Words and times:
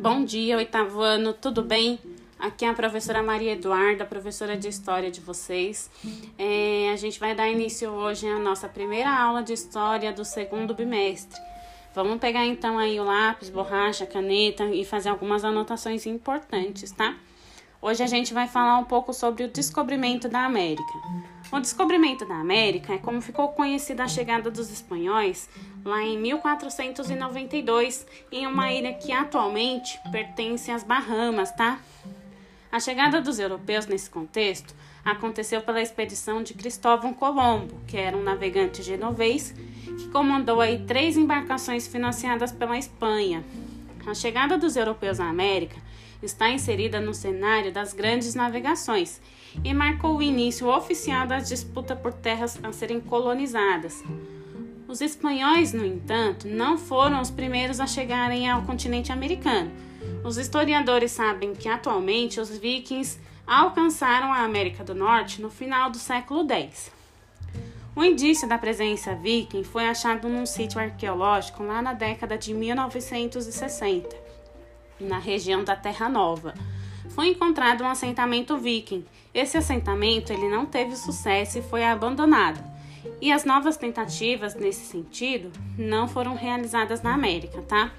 Bom 0.00 0.24
dia, 0.24 0.56
oitavo 0.56 1.02
ano, 1.02 1.34
tudo 1.34 1.60
bem? 1.60 1.98
Aqui 2.38 2.64
é 2.64 2.70
a 2.70 2.72
professora 2.72 3.22
Maria 3.22 3.52
Eduarda, 3.52 4.06
professora 4.06 4.56
de 4.56 4.66
História 4.66 5.10
de 5.10 5.20
vocês. 5.20 5.90
É, 6.38 6.90
a 6.90 6.96
gente 6.96 7.20
vai 7.20 7.34
dar 7.34 7.50
início 7.50 7.90
hoje 7.90 8.26
à 8.26 8.38
nossa 8.38 8.66
primeira 8.66 9.14
aula 9.14 9.42
de 9.42 9.52
História 9.52 10.10
do 10.10 10.24
segundo 10.24 10.72
bimestre. 10.72 11.38
Vamos 11.94 12.18
pegar 12.18 12.46
então 12.46 12.78
aí 12.78 12.98
o 12.98 13.04
lápis, 13.04 13.50
borracha, 13.50 14.06
caneta 14.06 14.64
e 14.64 14.86
fazer 14.86 15.10
algumas 15.10 15.44
anotações 15.44 16.06
importantes, 16.06 16.90
tá? 16.92 17.14
Hoje 17.82 18.02
a 18.02 18.06
gente 18.06 18.32
vai 18.32 18.48
falar 18.48 18.78
um 18.78 18.84
pouco 18.84 19.12
sobre 19.12 19.44
o 19.44 19.48
descobrimento 19.48 20.30
da 20.30 20.46
América. 20.46 20.94
O 21.52 21.60
descobrimento 21.60 22.24
da 22.24 22.36
América 22.36 22.94
é 22.94 22.98
como 22.98 23.20
ficou 23.20 23.48
conhecida 23.48 24.04
a 24.04 24.08
chegada 24.08 24.50
dos 24.50 24.70
espanhóis 24.70 25.46
lá 25.84 26.02
em 26.02 26.18
1492 26.18 28.06
em 28.30 28.46
uma 28.46 28.72
ilha 28.72 28.92
que 28.92 29.12
atualmente 29.12 29.98
pertence 30.10 30.70
às 30.70 30.82
Bahamas, 30.82 31.50
tá? 31.52 31.80
A 32.70 32.78
chegada 32.78 33.20
dos 33.20 33.38
europeus 33.38 33.86
nesse 33.86 34.08
contexto 34.08 34.74
aconteceu 35.04 35.60
pela 35.62 35.80
expedição 35.80 36.42
de 36.42 36.54
Cristóvão 36.54 37.12
Colombo, 37.12 37.74
que 37.86 37.96
era 37.96 38.16
um 38.16 38.22
navegante 38.22 38.82
genovês 38.82 39.54
que 39.98 40.08
comandou 40.08 40.60
aí 40.60 40.84
três 40.86 41.16
embarcações 41.16 41.86
financiadas 41.88 42.52
pela 42.52 42.78
Espanha. 42.78 43.44
A 44.06 44.14
chegada 44.14 44.56
dos 44.56 44.76
europeus 44.76 45.18
à 45.18 45.28
América 45.28 45.76
está 46.22 46.50
inserida 46.50 47.00
no 47.00 47.14
cenário 47.14 47.72
das 47.72 47.92
grandes 47.92 48.34
navegações 48.34 49.20
e 49.64 49.74
marcou 49.74 50.16
o 50.16 50.22
início 50.22 50.68
oficial 50.68 51.26
da 51.26 51.38
disputa 51.38 51.96
por 51.96 52.12
terras 52.12 52.58
a 52.62 52.72
serem 52.72 53.00
colonizadas. 53.00 54.02
Os 54.90 55.00
espanhóis, 55.00 55.72
no 55.72 55.86
entanto, 55.86 56.48
não 56.48 56.76
foram 56.76 57.20
os 57.20 57.30
primeiros 57.30 57.78
a 57.78 57.86
chegarem 57.86 58.50
ao 58.50 58.62
continente 58.62 59.12
americano. 59.12 59.70
Os 60.24 60.36
historiadores 60.36 61.12
sabem 61.12 61.54
que 61.54 61.68
atualmente 61.68 62.40
os 62.40 62.50
vikings 62.58 63.20
alcançaram 63.46 64.32
a 64.32 64.42
América 64.42 64.82
do 64.82 64.92
Norte 64.92 65.40
no 65.40 65.48
final 65.48 65.90
do 65.90 65.96
século 65.96 66.44
X. 66.50 66.90
O 67.94 68.02
indício 68.02 68.48
da 68.48 68.58
presença 68.58 69.14
viking 69.14 69.62
foi 69.62 69.86
achado 69.86 70.28
num 70.28 70.44
sítio 70.44 70.80
arqueológico 70.80 71.62
lá 71.62 71.80
na 71.80 71.92
década 71.92 72.36
de 72.36 72.52
1960, 72.52 74.16
na 74.98 75.20
região 75.20 75.62
da 75.62 75.76
Terra 75.76 76.08
Nova 76.08 76.52
foi 77.10 77.28
encontrado 77.28 77.82
um 77.82 77.88
assentamento 77.88 78.56
viking. 78.56 79.04
Esse 79.34 79.58
assentamento 79.58 80.32
ele 80.32 80.48
não 80.48 80.64
teve 80.64 80.96
sucesso 80.96 81.58
e 81.58 81.62
foi 81.62 81.84
abandonado. 81.84 82.62
E 83.20 83.32
as 83.32 83.44
novas 83.44 83.76
tentativas 83.76 84.54
nesse 84.54 84.84
sentido 84.86 85.50
não 85.78 86.08
foram 86.08 86.34
realizadas 86.34 87.02
na 87.02 87.14
América, 87.14 87.62
tá? 87.62 87.92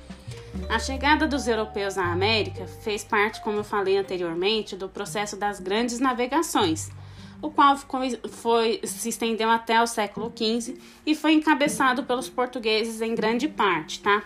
A 0.70 0.80
chegada 0.80 1.28
dos 1.28 1.48
europeus 1.48 1.98
à 1.98 2.12
América 2.12 2.66
fez 2.84 3.04
parte, 3.04 3.42
como 3.42 3.58
eu 3.58 3.64
falei 3.64 3.98
anteriormente, 3.98 4.76
do 4.76 4.90
processo 4.90 5.36
das 5.36 5.60
grandes 5.60 6.00
navegações, 6.00 6.90
o 7.42 7.50
qual 7.50 7.78
foi, 7.78 8.20
foi, 8.30 8.80
se 8.84 9.10
estendeu 9.10 9.50
até 9.50 9.82
o 9.82 9.88
século 9.88 10.32
XV 10.36 10.78
e 11.06 11.16
foi 11.16 11.34
encabeçado 11.34 12.04
pelos 12.04 12.30
portugueses 12.30 13.02
em 13.02 13.16
grande 13.16 13.48
parte, 13.48 14.02
tá? 14.02 14.24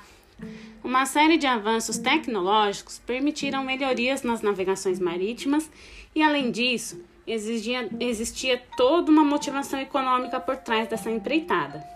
Uma 0.83 1.05
série 1.05 1.37
de 1.37 1.47
avanços 1.47 1.97
tecnológicos 1.97 2.99
permitiram 2.99 3.63
melhorias 3.63 4.21
nas 4.21 4.41
navegações 4.41 4.99
marítimas 4.99 5.69
e, 6.13 6.21
além 6.21 6.51
disso, 6.51 7.01
existia, 7.27 7.89
existia 7.99 8.61
toda 8.77 9.11
uma 9.11 9.23
motivação 9.23 9.79
econômica 9.79 10.39
por 10.39 10.57
trás 10.57 10.87
dessa 10.87 11.09
empreitada. 11.09 11.95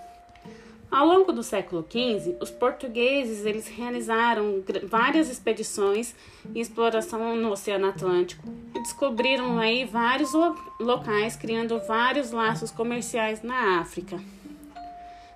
Ao 0.92 1.06
longo 1.06 1.32
do 1.32 1.44
século 1.44 1.86
XV, 1.88 2.38
os 2.42 2.50
portugueses 2.50 3.46
eles 3.46 3.68
realizaram 3.68 4.64
várias 4.84 5.30
expedições 5.30 6.16
em 6.54 6.60
exploração 6.60 7.36
no 7.36 7.52
Oceano 7.52 7.88
Atlântico 7.88 8.44
e 8.74 8.80
descobriram 8.80 9.60
aí 9.60 9.86
vários 9.86 10.34
lo 10.34 10.56
locais, 10.80 11.36
criando 11.36 11.80
vários 11.88 12.32
laços 12.32 12.72
comerciais 12.72 13.44
na 13.44 13.80
África. 13.80 14.20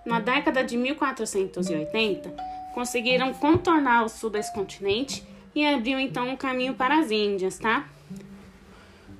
Na 0.04 0.20
década 0.20 0.64
de 0.64 0.76
1480, 0.76 2.36
conseguiram 2.74 3.32
contornar 3.34 4.06
o 4.06 4.10
sul 4.10 4.32
desse 4.32 4.52
continente 4.54 5.24
e 5.54 5.64
abriu 5.64 6.00
então 6.00 6.30
um 6.30 6.36
caminho 6.36 6.74
para 6.74 6.98
as 6.98 7.12
Índias, 7.12 7.60
tá? 7.60 7.88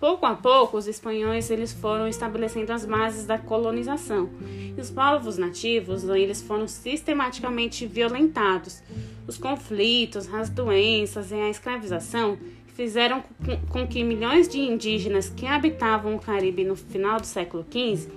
Pouco 0.04 0.26
a 0.26 0.36
pouco, 0.36 0.76
os 0.76 0.86
espanhóis 0.86 1.50
eles 1.50 1.72
foram 1.72 2.10
estabelecendo 2.10 2.74
as 2.74 2.84
bases 2.86 3.26
da 3.26 3.38
colonização. 3.38 4.30
E 4.78 4.82
os 4.82 4.92
povos 4.92 5.38
nativos 5.38 6.04
eles 6.04 6.42
foram 6.42 6.68
sistematicamente 6.68 7.88
violentados. 7.88 8.84
Os 9.26 9.38
conflitos, 9.38 10.28
as 10.34 10.50
doenças 10.50 11.32
e 11.32 11.36
a 11.36 11.50
escravização 11.50 12.38
fizeram 12.76 13.24
com 13.70 13.88
que 13.88 14.04
milhões 14.04 14.50
de 14.50 14.60
indígenas 14.60 15.30
que 15.30 15.46
habitavam 15.46 16.18
o 16.18 16.20
Caribe 16.20 16.66
no 16.66 16.76
final 16.76 17.22
do 17.22 17.26
século 17.26 17.66
XV 17.72 18.12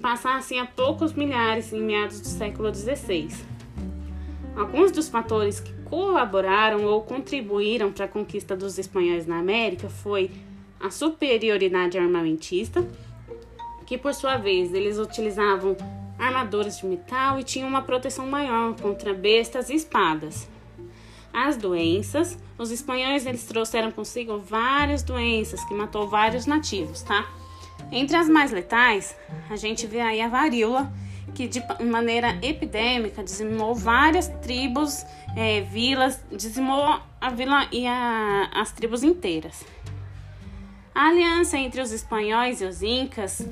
passassem 0.00 0.60
a 0.60 0.64
poucos 0.64 1.12
milhares 1.12 1.72
em 1.72 1.82
meados 1.82 2.20
do 2.20 2.28
século 2.28 2.72
XVI. 2.72 3.30
Alguns 4.54 4.92
dos 4.92 5.08
fatores 5.08 5.58
que 5.58 5.72
colaboraram 5.86 6.84
ou 6.84 7.02
contribuíram 7.02 7.90
para 7.90 8.04
a 8.04 8.08
conquista 8.08 8.56
dos 8.56 8.78
espanhóis 8.78 9.26
na 9.26 9.40
América 9.40 9.88
foi 9.88 10.30
a 10.82 10.90
superioridade 10.90 11.96
armamentista, 11.96 12.84
que 13.86 13.96
por 13.96 14.14
sua 14.14 14.36
vez 14.36 14.74
eles 14.74 14.98
utilizavam 14.98 15.76
armaduras 16.18 16.78
de 16.78 16.86
metal 16.86 17.38
e 17.38 17.44
tinham 17.44 17.68
uma 17.68 17.82
proteção 17.82 18.26
maior 18.26 18.74
contra 18.80 19.14
bestas 19.14 19.70
e 19.70 19.74
espadas. 19.74 20.48
As 21.32 21.56
doenças, 21.56 22.38
os 22.58 22.70
espanhóis 22.70 23.24
eles 23.24 23.44
trouxeram 23.44 23.90
consigo 23.90 24.38
várias 24.38 25.02
doenças 25.02 25.64
que 25.64 25.72
matou 25.72 26.06
vários 26.08 26.46
nativos, 26.46 27.02
tá? 27.02 27.26
Entre 27.90 28.16
as 28.16 28.28
mais 28.28 28.52
letais, 28.52 29.16
a 29.48 29.56
gente 29.56 29.86
vê 29.86 30.00
aí 30.00 30.20
a 30.20 30.28
varíola, 30.28 30.92
que 31.34 31.48
de 31.48 31.62
maneira 31.82 32.38
epidêmica 32.42 33.24
dizimou 33.24 33.74
várias 33.74 34.28
tribos, 34.42 35.04
é, 35.36 35.62
vilas, 35.62 36.22
dizimou 36.30 37.00
a 37.20 37.30
vila 37.30 37.66
e 37.72 37.86
a, 37.86 38.50
as 38.54 38.72
tribos 38.72 39.02
inteiras. 39.02 39.64
A 40.94 41.08
aliança 41.08 41.56
entre 41.56 41.80
os 41.80 41.90
espanhóis 41.90 42.60
e 42.60 42.64
os 42.64 42.82
incas 42.82 43.46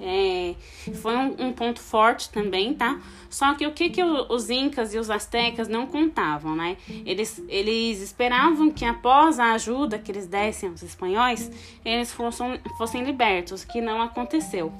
é, 0.00 0.54
foi 0.94 1.14
um, 1.14 1.46
um, 1.46 1.52
ponto 1.52 1.78
forte 1.78 2.30
também, 2.30 2.74
tá? 2.74 3.00
Só 3.28 3.54
que 3.54 3.66
o 3.66 3.72
que, 3.72 3.90
que 3.90 4.02
os 4.02 4.50
incas 4.50 4.94
e 4.94 4.98
os 4.98 5.10
astecas 5.10 5.68
não 5.68 5.86
contavam, 5.86 6.56
né? 6.56 6.76
Eles, 7.04 7.40
eles 7.48 8.00
esperavam 8.00 8.70
que 8.70 8.84
após 8.84 9.38
a 9.38 9.52
ajuda 9.52 9.98
que 9.98 10.10
eles 10.10 10.26
dessem 10.26 10.70
aos 10.70 10.82
espanhóis, 10.82 11.50
eles 11.84 12.12
fossem, 12.12 12.58
fossem 12.78 13.04
libertos, 13.04 13.62
que 13.62 13.80
não 13.80 14.00
aconteceu. 14.00 14.72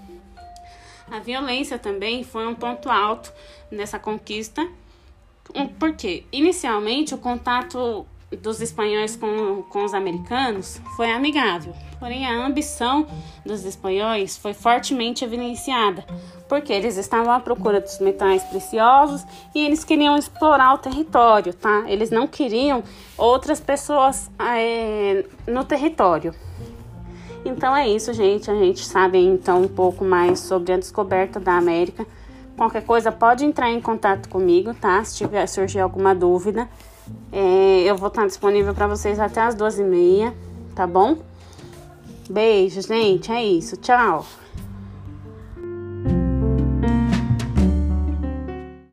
A 1.11 1.19
violência 1.19 1.79
também 1.79 2.25
foi 2.25 2.47
um 2.47 2.55
ponto 2.55 2.89
alto 2.89 3.33
nessa 3.71 3.99
conquista, 3.99 4.67
porque 5.79 6.25
inicialmente 6.33 7.15
o 7.15 7.19
contato 7.19 8.07
dos 8.37 8.61
espanhóis 8.61 9.17
com, 9.17 9.63
com 9.63 9.85
os 9.85 9.93
americanos 9.93 10.81
foi 10.97 11.11
amigável, 11.11 11.75
porém 11.99 12.25
a 12.25 12.47
ambição 12.47 13.07
dos 13.45 13.65
espanhóis 13.65 14.37
foi 14.37 14.55
fortemente 14.55 15.25
evidenciada, 15.25 16.05
porque 16.49 16.73
eles 16.73 16.97
estavam 16.97 17.33
à 17.33 17.41
procura 17.41 17.81
dos 17.81 17.99
metais 17.99 18.43
preciosos 18.45 19.25
e 19.55 19.65
eles 19.65 19.83
queriam 19.83 20.17
explorar 20.17 20.75
o 20.75 20.79
território, 20.79 21.53
tá? 21.53 21.85
Eles 21.87 22.11
não 22.11 22.27
queriam 22.27 22.85
outras 23.19 23.61
pessoas 23.61 24.31
é, 24.39 25.25
no 25.47 25.65
território. 25.65 26.35
Então 27.45 27.75
é 27.75 27.89
isso, 27.89 28.13
gente. 28.13 28.51
A 28.51 28.55
gente 28.55 28.85
sabe 28.85 29.19
então 29.19 29.63
um 29.63 29.69
pouco 29.69 30.05
mais 30.05 30.41
sobre 30.41 30.73
a 30.73 30.77
descoberta 30.77 31.41
da 31.41 31.57
América. 31.57 32.07
Qualquer 32.57 32.85
coisa 32.85 33.11
pode 33.11 33.45
entrar 33.45 33.71
em 33.71 33.81
contato 33.81 34.29
comigo, 34.29 34.75
tá? 34.75 35.03
Se 35.03 35.17
tiver 35.17 35.47
surgir 35.47 35.81
alguma 35.81 36.15
dúvida, 36.15 36.69
é, 37.33 37.83
eu 37.85 37.97
vou 37.97 38.09
estar 38.09 38.27
disponível 38.27 38.75
para 38.75 38.87
vocês 38.87 39.19
até 39.19 39.41
as 39.41 39.55
duas 39.55 39.79
e 39.79 39.85
meia, 39.85 40.35
tá 40.75 40.87
bom? 40.87 41.19
Beijo, 42.29 42.81
gente. 42.83 43.33
É 43.33 43.43
isso. 43.43 43.77
Tchau. 43.77 44.25